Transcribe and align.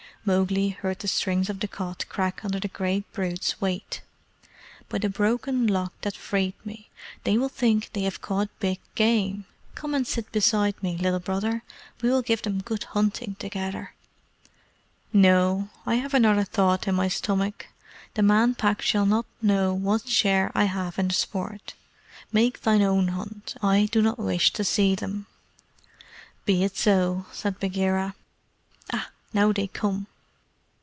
Mowgli 0.23 0.69
heard 0.69 0.99
the 0.99 1.07
strings 1.07 1.49
of 1.49 1.59
the 1.61 1.67
cot 1.67 2.05
crack 2.07 2.45
under 2.45 2.59
the 2.59 2.67
great 2.67 3.11
brute's 3.11 3.59
weight. 3.59 4.01
"By 4.87 4.99
the 4.99 5.09
Broken 5.09 5.65
Lock 5.65 5.99
that 6.01 6.15
freed 6.15 6.53
me, 6.63 6.91
they 7.23 7.39
will 7.39 7.49
think 7.49 7.89
they 7.93 8.01
have 8.03 8.21
caught 8.21 8.49
big 8.59 8.79
game! 8.93 9.45
Come 9.73 9.95
and 9.95 10.05
sit 10.05 10.31
beside 10.31 10.75
me, 10.83 10.95
Little 10.95 11.19
Brother; 11.19 11.63
we 12.03 12.11
will 12.11 12.21
give 12.21 12.43
them 12.43 12.61
'good 12.61 12.83
hunting' 12.93 13.33
together!" 13.39 13.95
"No; 15.11 15.69
I 15.87 15.95
have 15.95 16.13
another 16.13 16.43
thought 16.43 16.87
in 16.87 16.93
my 16.93 17.07
stomach. 17.07 17.65
The 18.13 18.21
Man 18.21 18.53
Pack 18.53 18.83
shall 18.83 19.07
not 19.07 19.25
know 19.41 19.73
what 19.73 20.07
share 20.07 20.51
I 20.53 20.65
have 20.65 20.99
in 20.99 21.07
the 21.07 21.15
sport. 21.15 21.73
Make 22.31 22.61
thine 22.61 22.83
own 22.83 23.07
hunt. 23.07 23.55
I 23.63 23.89
do 23.91 24.03
not 24.03 24.19
wish 24.19 24.53
to 24.53 24.63
see 24.63 24.93
them." 24.93 25.25
"Be 26.45 26.63
it 26.63 26.77
so," 26.77 27.25
said 27.31 27.59
Bagheera. 27.59 28.13
"Ah, 28.93 29.09
now 29.33 29.51
they 29.51 29.65
come!" 29.65 30.05